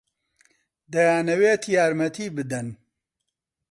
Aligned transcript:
دەیانەوێت 0.93 1.63
یارمەتی 1.75 2.27
بدەن. 2.35 2.67